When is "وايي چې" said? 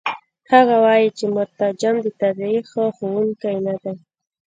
0.85-1.25